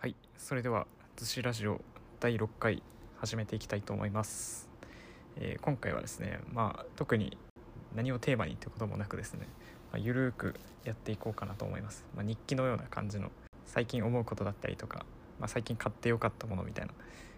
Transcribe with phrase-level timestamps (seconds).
[0.00, 0.86] はいそれでは
[1.18, 1.80] 「逗子ラジオ」
[2.20, 2.84] 第6回
[3.16, 4.68] 始めていきたいと思います、
[5.34, 7.36] えー今回はですねまあ特に
[7.96, 9.48] 何をテーマにってこともなくですね、
[9.90, 13.32] まあ、ゆるーくやっていこうかなと思います、まあ、日記のような感じの
[13.66, 15.04] 最近思うことだったりとか、
[15.40, 16.92] まあ、最近買ってよかったものみたいな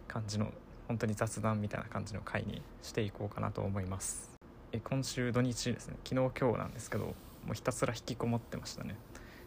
[0.07, 0.53] 感じの
[0.87, 4.39] 本当に雑談みたいな感じの回にしていこうかなと思います。
[4.73, 7.15] え今週土日ですね昨日今日なんですけども
[7.53, 8.97] うひたすら引きこもってましたね。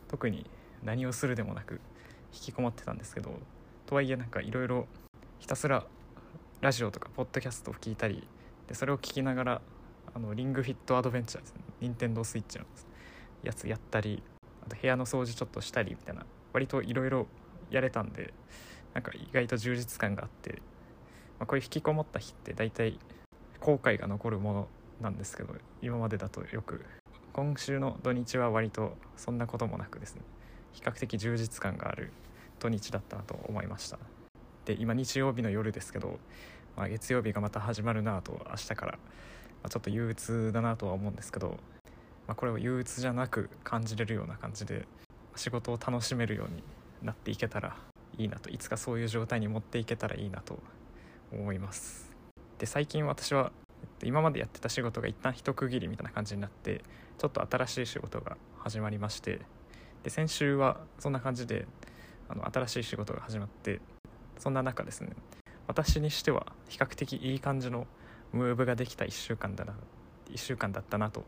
[0.08, 0.50] 特に
[0.84, 1.80] 何をするでもなく
[2.34, 3.32] 引きこもってたんですけど
[3.86, 4.88] とはいえなんかいろいろ
[5.40, 5.86] ひたすら
[6.62, 8.28] ラジオとかポッドキャストを聞いたり
[8.68, 9.62] でそれを聞きながら
[10.16, 11.62] あのリングフィットアドベンチャーですね。
[11.82, 12.66] 任天堂スイッチの
[13.44, 14.24] やつやったり
[14.66, 17.28] あと部屋の掃除ちょっとしたりみたいな割といろいろ
[17.70, 18.34] やれたんで
[18.94, 20.62] なんか意外と充実感があって、
[21.40, 23.00] まあ、こういう引きこもった日って大体
[23.60, 24.68] 後悔が残るもの
[25.02, 26.86] なんですけど今までだとよく
[27.34, 30.22] 今週の土日は割とそんなこともなくですね。
[30.74, 32.12] 比較的充実感がある
[32.60, 33.98] 土日だったなと思いました。
[34.66, 36.20] で今日曜日の夜ですけど、
[36.76, 39.00] まあ、月曜日がまた始まるなと明日から、ま
[39.64, 41.58] あ、ちょっと憂鬱だなとは思うんですけど、
[42.28, 44.86] まあ、これを憂鬱じゃなく感じれるような感じで
[45.36, 46.64] 仕事を楽しめるように
[47.02, 47.76] なっていけたら
[48.18, 50.60] いいなといつかそういう状態に持っていけたらいいなと
[51.32, 52.12] 思います。
[52.60, 53.52] で最近私は
[54.04, 56.82] 今までやってた仕事が一旦一区切りみたいな感じになって
[57.18, 59.42] ちょっと新しい仕事が始まりまして
[60.04, 61.66] で先週はそんな感じで
[62.30, 63.80] あの新しい仕事が始まって
[64.38, 65.10] そんな中ですね
[65.68, 67.88] 私にしては比較的いい感じの
[68.34, 69.74] ムーブができた1週間だな
[70.32, 71.24] 1週間だったなと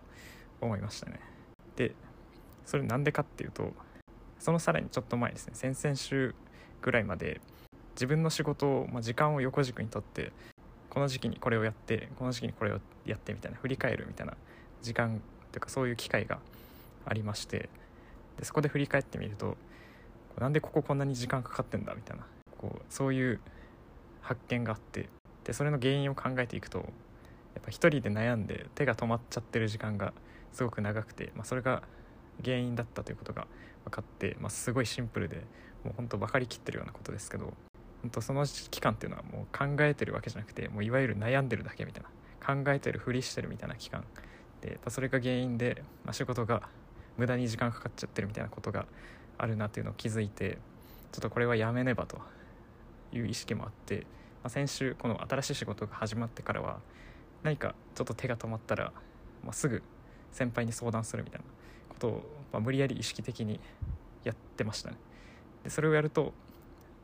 [0.61, 1.19] 思いましたね。
[1.75, 1.93] で
[2.65, 3.73] それなんでかっていうと
[4.39, 6.33] そのさらにちょっと前ですね先々週
[6.81, 7.39] ぐらいまで
[7.93, 10.31] 自分の仕事を、まあ、時間を横軸にとって
[10.89, 14.33] この時期にこれをやってこの時期にこれをやってみたいな振り返るみたいな
[14.81, 16.39] 時間というかそういう機会が
[17.05, 17.69] ありまして
[18.37, 19.57] でそこで振り返ってみると
[20.39, 22.25] なんでこここんなに時間かかってんだみたいな
[22.57, 23.39] こうそういう
[24.21, 25.09] 発見があって
[25.43, 26.83] でそれの原因を考えていくとや
[27.61, 30.13] っぱ一人で悩んで手が止まっちゃってる時間が
[30.51, 31.83] すごく長くて、まあ、それが
[32.43, 33.47] 原因だったということが
[33.85, 35.37] 分かって、まあ、すごいシンプルで
[35.83, 37.53] もう本当分かりきってるようなことですけど
[38.01, 44.03] 本当その期間っていうのはもう考えてるわけじゃなくてもういわゆる悩んでるだけみたいな考えてるふりしてるみたいな期間。
[44.61, 46.69] でそれが原因で、まあ、仕事が
[47.17, 48.85] 無駄に時間かかっちゃってるみたいなことが
[49.37, 50.57] あるなっていうのを気づいて
[51.11, 52.19] ちょっとこれはやめねばと
[53.13, 53.99] いう意識もあって、
[54.43, 56.79] まあ、先週この新しい仕事が始まってからは
[57.43, 58.91] 何かちょっと手が止まったら、
[59.43, 59.81] まあ、すぐ
[60.31, 61.45] 先輩に相談するみたいな
[61.89, 62.11] ことを、
[62.51, 63.59] まあ、無理やり意識的に
[64.23, 64.97] やってましたね。
[65.63, 66.33] でそれをやると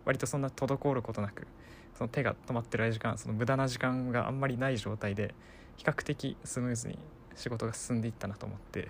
[0.06, 1.48] 割とそんな滞ることなく
[1.96, 5.34] その手が止まってる時間その無駄な時間があんまりない状態で
[5.78, 6.98] 比較的スムーズに
[7.36, 8.90] 仕事が進んでいったなと思って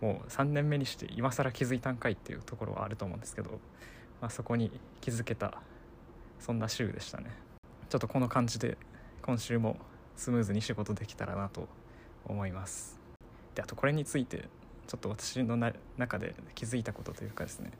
[0.00, 3.50] もう3年目にして今更気づいたんかいっていうところはあると思うんですけど、
[4.20, 5.60] まあ、そこに気づけた
[6.38, 7.30] そんな週でしたね。
[7.88, 8.78] ちょっとこの感じで
[9.22, 9.76] 今週も
[10.16, 11.68] スムーズに仕事できたらなと
[12.24, 12.98] 思います。
[13.54, 14.48] であとこれについて
[14.86, 15.56] ちょっと私の
[15.98, 17.70] 中で気づいたことというかですね、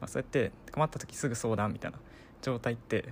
[0.00, 1.98] まあ、そうやって困った時すぐ相談みたいな
[2.42, 3.08] 状態って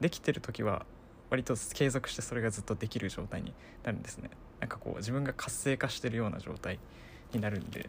[0.00, 0.86] できてる時は
[1.30, 4.30] 割と継続してそれがずっとできる状態になるんですね。
[4.60, 6.78] なんかこう自分が活性化してるような状態
[7.32, 7.88] になるんで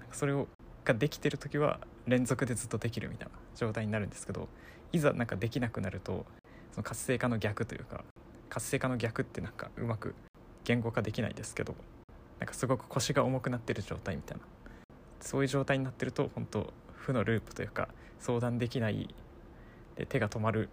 [0.00, 0.48] なんかそれを
[0.84, 4.48] ができてる時は連続でずっとできるみたいな状態になるんですけど
[4.92, 6.24] いざなんかできなくなると
[6.72, 8.04] その活性化の逆というか
[8.48, 10.14] 活性化の逆ってなんかうまく
[10.64, 11.74] 言語化できないですけど
[12.38, 14.42] なんかすごく腰が重くなってる状態みたいな
[15.20, 17.88] そういう状態になってると本当負のループというか
[18.20, 19.14] 相談できない
[19.96, 20.68] で手が止まる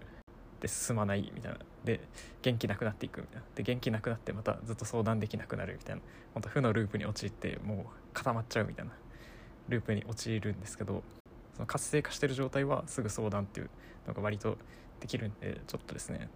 [0.60, 2.00] で進まないみたいなで
[2.42, 3.44] 元気なくなっていくみたいな。
[3.56, 6.02] で元気なくなってまたずっと相談できなくなるみたいな。
[6.34, 8.92] 本当負のループに陥ってもう固まっちゃうみたいな。
[9.70, 11.04] ループに陥るんですけど
[11.54, 13.70] その活性化してる状態はすぐ相談っていう
[14.08, 14.58] のが割と
[15.00, 16.30] できるんでちょっとですね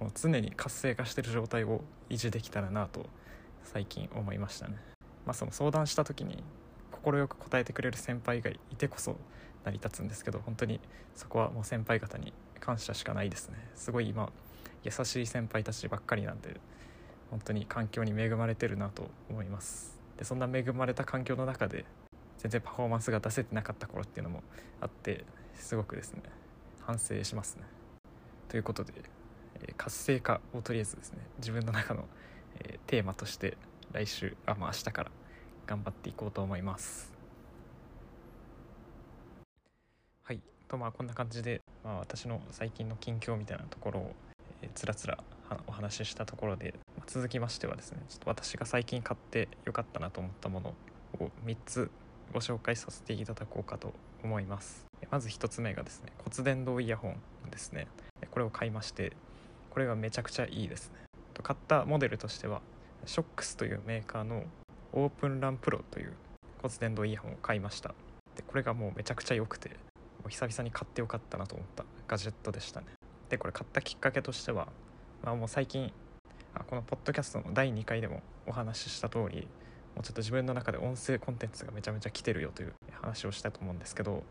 [0.00, 3.06] もう常に活性化してる状態を維持できたらなと
[3.62, 4.76] 最近思いましたね。
[5.24, 6.44] まあ、その相談した時に
[6.90, 9.16] 快く答えてくれる先輩がいてこそ
[9.64, 10.80] 成り立つんですけど本当に
[11.14, 13.56] そこはもう先輩方に感謝しかないですね。
[13.74, 14.30] すごい今
[14.84, 16.60] 優しい先輩たちばっかりなんで
[17.30, 19.98] 本当に環境に恵まれてるなと思います。
[20.18, 21.84] でそんな恵まれた環境の中で
[22.38, 24.42] 全然パフォーマンスが出せてなかった頃っていうのも
[24.80, 26.22] あってすごくですね
[26.80, 27.62] 反省しますね。
[28.48, 28.92] ということで、
[29.56, 32.04] えー活性化をとりあえずですね自分の中の、
[32.60, 33.56] えーテーマとして
[33.92, 35.10] 来週あまあ明日から
[35.66, 37.12] 頑張っていこうと思います。
[40.22, 40.40] はい。
[40.68, 44.14] とまあこんな感じで、まあ、私の最近の近況みたいなところを、
[44.64, 45.18] えつらつら
[45.66, 50.74] お話ししたところで、ま続きましてはですねちょっと私が最近買ってよかったなと思ったもの
[51.20, 51.90] を3つ
[52.32, 54.86] ご紹介させていただこうかと思います。
[55.10, 57.86] まず1つ目がですね骨伝導イヤホンですね。
[58.30, 59.12] これを買いまして
[59.70, 61.00] これがめちゃくちゃいいですね。
[61.42, 62.62] 買ったモデルとしては
[63.04, 64.44] ショックスというメーカーの
[64.92, 66.14] オープンランプロという
[66.62, 67.94] 骨伝導イヤホンを買いました。
[68.34, 69.74] でこれがもうめちゃくちゃ良くても
[70.26, 72.86] う久々に買ってよかったなと思ったガジェットでしたね。
[73.28, 74.68] でこれ買ったきっかけとしては、
[75.22, 75.92] まあ、もう最近
[76.68, 79.48] このポッドキャストの第2回でもお話しした通り
[79.94, 84.22] もうちょっと自分の中で音声コンテンツがめちゃめちゃ来てるよという話をしたと思うんですけど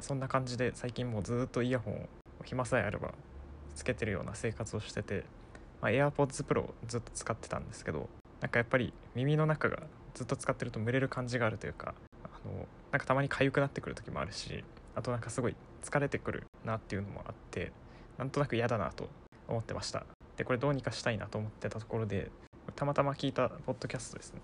[0.00, 2.08] そんな感じで最近もうずっとイヤホンを
[2.44, 3.12] 暇さえあれば
[3.74, 5.24] つけてるような生活をしてて、
[5.80, 8.08] まあ、AirPods Pro をずっと使ってたんですけど
[8.40, 9.78] なんかやっぱり耳の中が
[10.14, 11.94] ずっと使ってると蒸れる感じがあるというか
[12.24, 14.64] あのなんかたまに痒くなってくる時もあるし
[14.94, 17.72] あとなんかすごい疲れてくるなっていうのもあって
[18.18, 19.08] なんとなく嫌だなと
[19.48, 20.04] 思ってました。
[20.36, 22.30] でこれどうにかしたいなと思ってたところで
[22.74, 24.40] たまたま聞いたポッドキャストですね。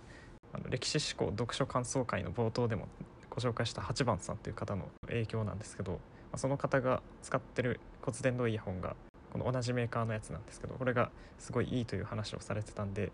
[0.52, 2.88] あの歴史思考読書感想会の冒頭でも
[3.30, 5.98] ご紹介した8番さんという方の影響なんですけど、ま
[6.32, 8.96] あ、その方が使ってる骨伝導イヤホンが
[9.30, 13.12] この同じメーカーのやつなんですけどこれがすごいいいという話をされてたんで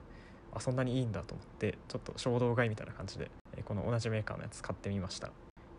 [0.54, 3.30] あそんなにいいんだと思ってちょっと衝動買いみたいな感じで
[3.64, 5.28] この同じメーカーのやつ買ってみました。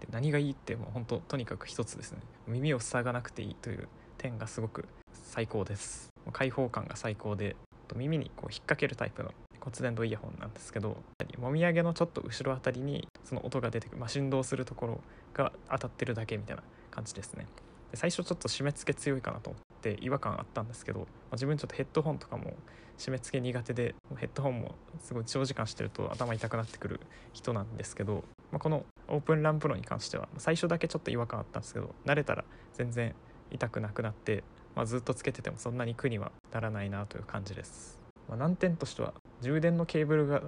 [0.02, 2.20] で何がいいってもう本当とにかく一つですね。
[2.48, 3.88] 耳を塞がなくていいという
[4.26, 6.10] 点がすごく最高です。
[6.32, 7.56] 開放感が最高で
[7.96, 10.98] 耳にこう引っ掛けるタイプの骨伝導イヤホンなんですけど
[11.38, 15.02] もみあげのちょっと後ろあたりにその音が出てくる、まあ、振動するところ
[15.36, 17.46] が当たってるだけみたいな感じですね。
[17.92, 22.54] で最初ちょっと締め付け強いかなと思って違和感あったんですけど、まあ、自分ちょっとヘッドホンとかも
[22.98, 27.00] 締め付け苦手でヘッドホンもすごい長時間してると頭痛くなってくる
[27.34, 33.14] 人なんですけど、まあ、このオープンランプロに関しては最初だけちょっと違和感あったんですけど慣れたら全然
[33.56, 34.44] 痛くなくなって
[34.76, 37.98] まあ、ずっとつけててもそんなに苦にはならないなという感じです、
[38.28, 40.42] まあ、難点としては充電のケーブルが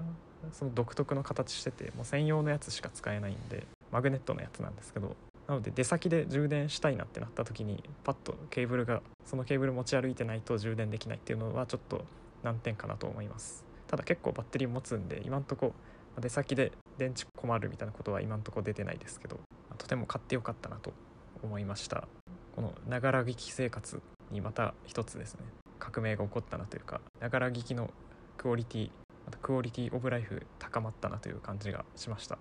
[0.52, 5.16] その独特の形しててもう専用のやつしか使えないんでマグネットのやつなんですけど
[5.48, 12.04] なので出先で充電したいなってなった時にパッとケーブルがそのケーブル持ち歩いてないと充電できないっていうのはちょっと
[12.44, 13.66] 難点かなと思います。
[13.88, 15.74] ただ結構バッテリー持つんで今んとこ
[16.20, 19.40] 出先で電池困るみたいなことは今んとこ出てないですけど
[19.78, 20.92] とても買ってよかったなと
[21.42, 22.08] 思いました。
[22.58, 24.02] このながら聞き生活
[24.32, 25.42] にまた一つですね。
[25.78, 27.92] 革命が起こったなというかながら聞きの
[28.36, 28.90] クオリティ
[29.28, 32.40] またクオリティオブライフ高まったなという感じがしました。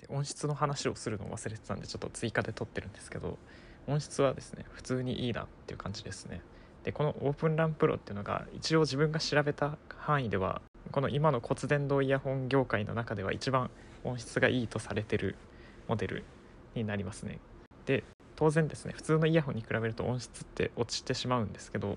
[0.00, 3.36] で音質の話をするのを忘れてたんでちょっと追加で撮ってるんですけど
[3.86, 6.40] 音質はですね普通にいいなっていう感じですね。
[6.84, 10.62] でこのオープンランプロっていうのが一応自分が調べた範囲では
[10.92, 13.70] この今の骨伝導イヤホン業界の中では一番
[14.02, 15.36] 音質がいいとされてる
[15.88, 16.24] モデル
[16.74, 17.38] になりますね。
[17.84, 18.02] で
[18.42, 21.96] 当然ですね普通のイヤホンに比べると音質って落ちてしまうんですけど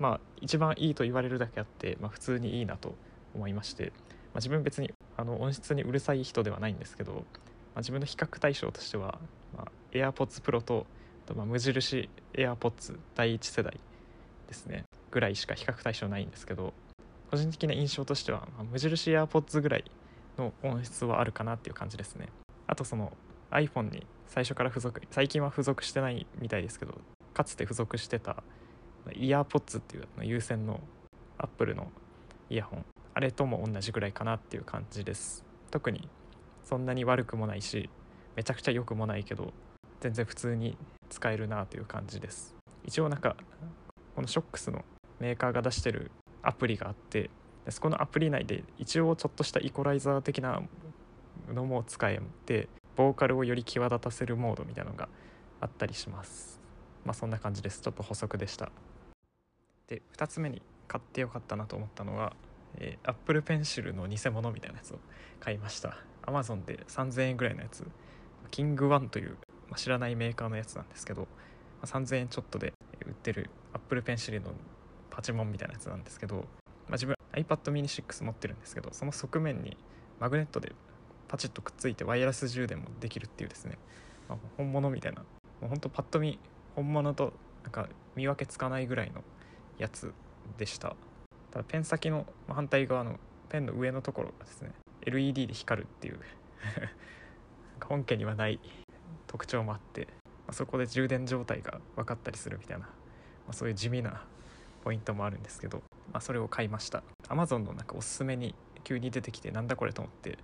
[0.00, 2.96] まあ一番いいと言われるだけあって、まあ、普通にいいなと
[3.32, 7.20] 思いまして、まあ、自分別にあの音質にうるさい人ではないんですけど、ま
[7.76, 9.20] あ、自分の比較対象としては、
[9.56, 10.84] まあ、AirPods Pro と
[11.26, 13.78] と、ま、無印 AirPods 第1世代
[14.48, 16.74] ですねぐらいしか比較対象ないんですけど
[17.30, 19.84] 個人的な印象としては、ま、無印 AirPods ぐらい
[20.38, 22.26] の音質はあるかなっていう感じですね。
[22.66, 23.12] あとその
[23.52, 26.94] iPhone に最初から付属最近は付属してないみたいですけど
[27.32, 28.42] かつて付属してた
[29.14, 30.80] イヤーポッツっていう有線の
[31.38, 31.90] Apple の
[32.48, 32.84] イヤホン
[33.14, 35.44] あれとも同じぐらいかなっていう感じです。
[35.70, 36.08] 特に
[36.64, 37.90] そんなに悪くもないし
[38.36, 39.52] めちゃくちゃ良くもないけど
[40.00, 40.76] 全然普通に
[41.10, 42.54] 使えるなという感じです。
[42.84, 43.36] 一応なんか
[44.14, 44.84] この SHOX の
[45.20, 46.10] メーカーが出してる
[46.42, 47.30] アプリがあって
[47.68, 50.62] そこのアプリ内で一応ちょっとしたイコライザー的な
[51.52, 55.08] のも使えてボーカルをより際立たせるモードみたいなのが
[55.60, 56.60] あったりします。
[57.04, 57.80] まあそんな感じです。
[57.80, 58.70] ちょっと補足でした。
[59.86, 62.34] で2つ目に買ってよかったなと思ったのは、
[62.78, 64.98] えー、Apple Pencil の偽物みたいなやつを
[65.40, 65.98] 買いました。
[66.22, 67.84] Amazon で3000円ぐらいのやつ。
[68.50, 69.36] キングワンという、
[69.68, 71.26] まあ、知らないメーカーのやつなんですけど、ま
[71.82, 72.72] あ、3000円ちょっとで
[73.04, 74.52] 売ってる Apple Pencil の
[75.10, 79.76] パチモンみたいなやつなんですけど、まあ、自分 iPad mini 6持ってるんですけどその側面に
[80.20, 80.72] マグネットで
[81.28, 83.78] パチッとくっついてワイヤレス充電もできるっていうですね、
[84.28, 85.22] まあ、本物みたいな。
[85.60, 86.38] もうほんとパッと見
[86.74, 89.22] 本物となんか見分けつかないぐらいの
[89.78, 90.12] やつ
[90.58, 90.96] でした。
[91.50, 94.72] ただペン先の反対側のペンの上のところがですね
[95.06, 96.18] LED で光るっていう。
[97.84, 98.60] 本家にはない
[99.26, 100.08] 特徴もあって、
[100.46, 102.90] まあ、そこで充電状態が分かったりするみたいな、ま
[103.50, 104.24] あ、そういう地味な
[104.82, 105.78] ポイントもあるんですけど、
[106.12, 107.02] まあ、それを買いました。
[107.28, 108.54] Amazon のなんかおすすめに
[108.84, 110.38] 急に出てきてなんだこれと思って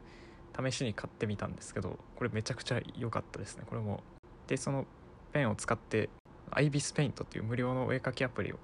[0.57, 3.65] 試しに買ってみたんですけどこれめちゃくちゃ良かったですね。
[3.69, 4.03] これも。
[4.47, 4.87] でその
[5.33, 6.11] ペンを使って
[6.51, 8.57] アイビスペイントっていう無料のお絵かきアプリを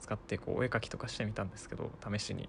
[0.00, 2.48] 使ってこうお絵かきとかしてみたんですけど試しに。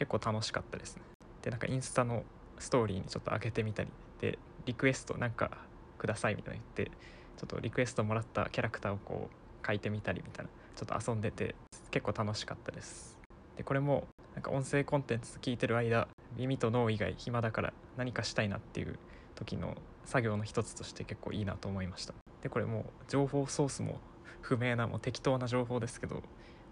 [0.00, 1.02] 結構楽しかったですね。
[1.42, 2.24] でなんかインスタの
[2.58, 5.50] ストーリーにちょっと開けてみたりでリクエストなんか
[5.98, 6.96] くださいみたいな言って
[7.36, 11.54] ちょっとリクエストもらったキャラクターをこう書いてみたりみたいなちょっと遊んでて
[11.90, 13.18] 結構楽しかったです。
[13.58, 18.98] でこれもなんか音声コンテンツ聞いてる間耳と脳以外暇だから何かしたいなっていう
[19.34, 22.14] 時の作業の一つとして結構いいなと思いました。
[22.42, 23.98] でこれもう情報ソースも
[24.40, 26.22] 不明なもう適当な情報ですけど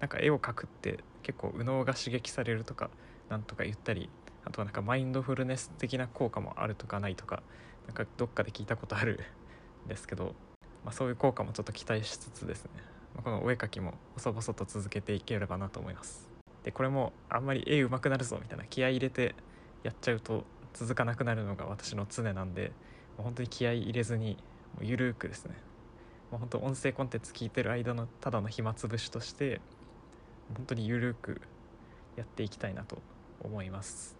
[0.00, 2.90] なんか絵を描くって結構右脳が刺激されるとか
[3.28, 4.08] なんとか言ったり
[4.44, 7.42] あとはなんかマインドフルネス的な効果もあるとかないとか
[7.86, 9.20] なんかどっかで聞いたことある
[9.84, 10.34] んですけど、
[10.84, 12.70] まあ、そういう効果もちょっと期待しつつですね、
[13.14, 16.28] まあ、このお絵描きも細々と続けていければなと思います。
[16.64, 19.34] でこれもあんまり絵上手くなるぞみたいな気合い入れて
[19.82, 20.44] やっちゃうと
[20.74, 22.72] 続かなくなるのが私の常なんで
[23.16, 24.36] 本当に気合い入れずに
[24.74, 25.54] もうゆるくですね。
[26.30, 29.60] もう本当音声コンテンツ聞いてる間のただの暇つぶしとして
[30.54, 31.40] 本当にゆるく
[32.16, 32.98] やっていきたいなと
[33.42, 34.16] 思います。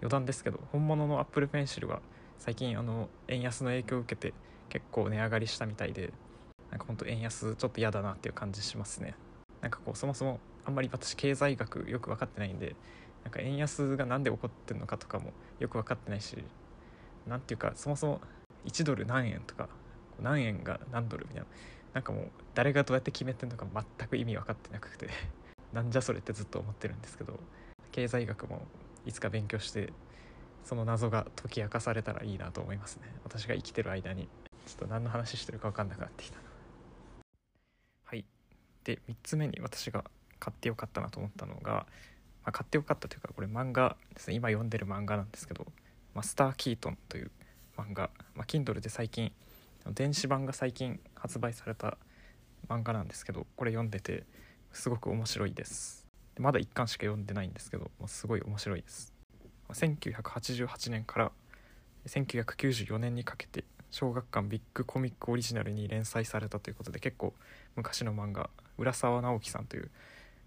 [0.00, 2.00] 余談ですけど本物の Apple Pencil は
[2.38, 4.34] 最近あの円安の影響を受けて
[4.68, 6.12] 結構値上がりしたみたいで
[6.70, 9.14] なんか本当円安ちょっと嫌だなっていう感じしますね。
[9.60, 12.74] なんかこうそもそもあんまり私経済学よく分かってないんで
[13.24, 16.36] なんか円安が何で起こってるのかとかもよく分かってないし
[17.26, 18.20] 何ていうかそもそも
[18.66, 19.68] 1ドル何円とか
[20.22, 21.46] 何円が何ドルみたいな
[21.94, 23.66] なんかもう誰がどうやって決めてるのか
[23.98, 25.08] 全く意味分かってなくて
[25.72, 27.38] なんじゃそれってずっと思ってるんですけど
[27.92, 28.66] 経済学も
[29.06, 29.92] いつか勉強して
[30.64, 33.02] その謎が解き明かされたらいいなと思いますね。
[33.22, 34.28] 私が生きてる間に
[34.66, 36.38] ちょっと何の話してるか分かんなくなってきた
[38.04, 38.24] はい。
[38.82, 40.04] で3つ目に私が
[40.38, 41.86] 買ってよかったなと思ったのが、
[42.44, 44.34] まあ、買ってよかったというかこれ漫画ですね。
[44.34, 45.66] 今読んでる漫画なんですけど
[46.14, 47.30] 「マスター・キートン」という
[47.76, 49.32] 漫画、まあ、Kindle で最近
[49.92, 51.98] 電子版が最近発売された
[52.68, 54.24] 漫画なんですけどこれ読んでて
[54.72, 56.06] すごく面白いです。
[56.38, 59.12] まだ1巻しか読んでないんですけどもうすごい面白いです。
[59.70, 61.32] 1988年から
[62.06, 67.32] 1994年にかけて小学館ビッグコミックオリジナルに連載されたということで結構
[67.76, 69.90] 昔の漫画浦沢直樹さんという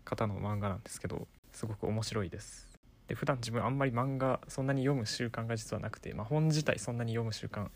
[0.03, 1.27] 方の漫画なんですけど
[1.57, 2.67] すごく面白いです。
[3.07, 7.69] で普段自分あんまり漫画そんなに読む習慣が実はなくて、まあ、本自体そんなに読む習慣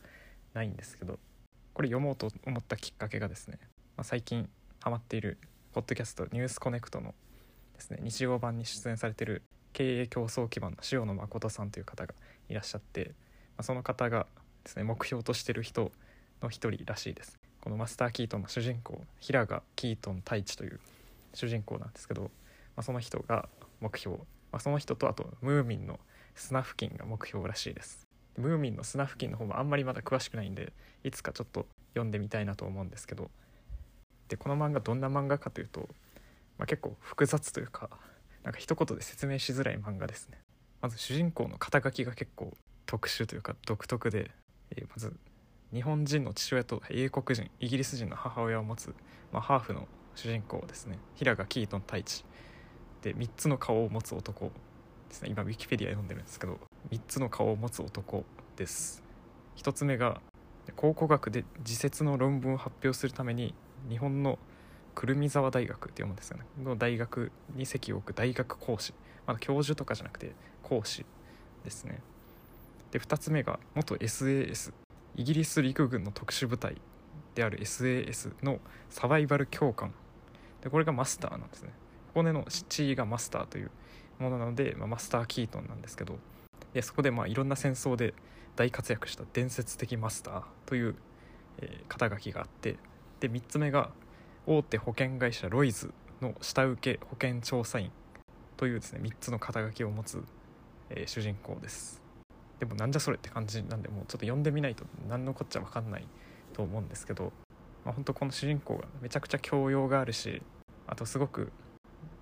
[0.53, 1.17] ないんですけど
[1.73, 3.57] これ読もうと思ったきっかけがですね、
[3.97, 4.47] まあ、最近
[4.83, 5.39] ハマっている
[5.73, 7.15] ポッドキャスト「ニュースコネクト」の
[7.73, 9.41] ですね日曜版に出演されてる
[9.73, 12.13] 経営競争基盤の塩野誠さんという方が
[12.49, 13.05] いらっしゃって、
[13.57, 14.27] まあ、その方が
[14.63, 15.91] ですね目標としてる人
[16.43, 17.39] の一人らしいです。
[17.61, 20.79] このマスター・キートンの主人公平賀キートン太一という
[21.33, 22.29] 主人公なんですけど、ま
[22.77, 23.47] あ、その人が
[23.81, 24.23] 目標、ま
[24.53, 25.99] あ、その人とあとムーミンの
[26.35, 28.07] 砂付近が目標らしいです。
[28.37, 30.71] ムーミンの砂付近の方もあんまりまだ詳しくないんで
[31.03, 33.29] いつかちょっと読んでみたいなと思うんですけど。
[34.31, 35.89] でこの漫画どんな漫画かというと、
[36.57, 37.89] まあ、結構複雑というか
[38.43, 40.37] なんか一言で説明しづらい漫画ですね。
[40.81, 42.53] まず主人公の肩書きが結構
[42.85, 44.31] 特殊というか独特で、
[44.71, 45.13] えー、まず
[45.73, 48.95] 日本人の父親と英国人イギリス人の母親を持つ、
[49.33, 50.97] まあ、ハーフの主人公ですね。
[51.15, 52.25] 平賀キートン太一。
[53.01, 54.51] で3つの顔を持つ男
[55.09, 55.29] ですね。
[55.29, 56.59] 今ウィキペディア読んでるんですけど
[56.91, 58.23] 3つの顔を持つ男
[58.55, 59.03] です。
[59.57, 60.21] 1つ目が
[60.75, 63.53] 考古学で自説の論文を発表するために
[63.89, 64.37] 日本の
[64.95, 66.45] 久留米沢大学って読むんですよね。
[66.63, 68.93] の大学に籍を置く大学講師。
[69.25, 71.05] まだ教授とかじゃなくて講師
[71.63, 71.99] ですね。
[72.91, 74.73] で2つ目が元 SAS
[75.15, 76.75] イギリス陸軍の特殊部隊
[77.35, 79.93] である SAS のサバイバル教官。
[80.61, 81.71] でこれがマスターなんですね。
[82.13, 83.71] ここでの地がマスターという
[84.19, 86.17] ものなので、まあ、マスター・キートンなんですけど
[86.73, 88.13] でそこでまあいろんな戦争で
[88.55, 90.95] 大活躍した伝説的マスターという、
[91.59, 92.77] えー、肩書きがあって
[93.21, 93.91] で3つ目が
[94.45, 97.91] 大手保険会社ロイズの下請け保険調査員
[98.57, 100.21] というですね3つの肩書きを持つ、
[100.89, 102.01] えー、主人公です。
[102.59, 106.07] でもなんじゃそれって感じなんでもうちょっと読んでみないと何のこっちゃ分かんない
[106.53, 107.31] と思うんですけど、
[107.83, 110.43] まあ、本当この主人公がめちゃくちゃ教養があるし
[110.85, 111.51] あとすごく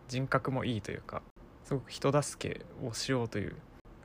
[0.10, 1.22] 人格もいいというか
[1.64, 3.56] すごく人助けをしようという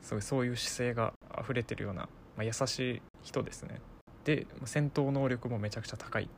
[0.03, 2.03] そうそういう姿勢が溢れてるような、
[2.37, 3.81] まあ、優しい人ですね。
[4.25, 6.29] で戦闘能力もめちゃくちゃ高い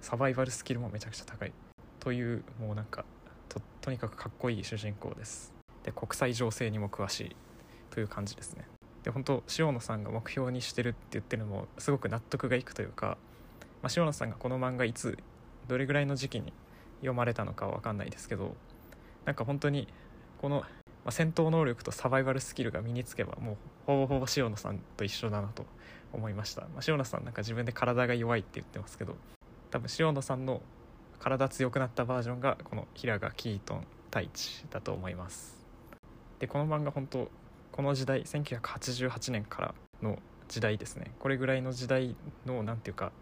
[0.00, 1.52] サバイバルスキルもめちゃくちゃ高い
[2.00, 3.04] というもうなんか
[3.48, 5.52] ととにかくかっこいい主人公です。
[5.84, 7.36] で国際情勢にも詳しい
[7.90, 8.64] という感じですね。
[9.02, 13.18] で本当塩野さんが目標にしてるって言ってるのもすごく納得がいくというか、
[13.82, 15.18] まあ、塩野さんがこの漫画いつ
[15.68, 16.52] どれぐらいの時期に
[17.00, 18.56] 読まれたのかは分かんないですけど
[19.24, 19.88] なんか本当に
[20.40, 20.66] この、ま
[21.06, 25.66] あ、戦闘能力とサバイバルスキルが身につけばもうほぼほぼ塩野さんと一緒だなと
[26.12, 29.16] 思いました、まあ、塩野さんなんか自分で体が弱いって言ってますけど
[29.70, 30.62] 多分塩野さんの
[31.18, 35.58] 体強くなったバージョンがこの平賀キートン太一だと思います。
[36.40, 37.30] でこの漫画本当
[37.70, 41.12] この時代1988年からの時代ですね。
[41.18, 43.12] これぐらいの時代の何ていうか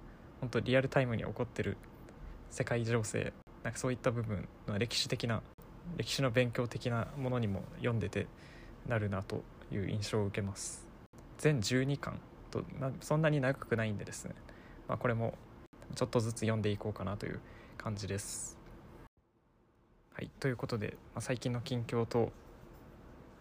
[0.40, 1.76] 本当リアルタイムに起こってる
[2.50, 3.32] 世界情勢
[3.64, 5.42] なんかそういった部分の歴史的な
[5.96, 8.26] 歴史の勉強的なものにも読んでて
[8.86, 9.42] なるなと
[9.72, 10.86] いう印象を受けます。
[11.38, 14.34] 全12巻と、まあ、そんなに長くないんでですね、
[14.88, 15.34] まあ、これも
[15.94, 17.40] ちょっとずつ読んでいこうかなという
[17.76, 18.58] 感じです。
[20.12, 22.32] はいということで、まあ、最近の近況と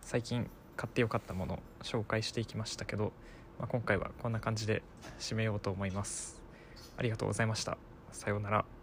[0.01, 3.11] 最近買ってよかったもの紹介していきましたけど、
[3.57, 4.83] まあ、今回はこんな感じで
[5.19, 6.41] 締めようと思います。
[6.95, 7.77] ありがとうございました。
[8.11, 8.76] さようなら。